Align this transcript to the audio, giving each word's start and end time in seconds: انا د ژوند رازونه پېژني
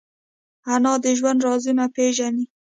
انا 0.73 0.93
د 1.03 1.05
ژوند 1.17 1.39
رازونه 1.47 1.85
پېژني 1.95 2.45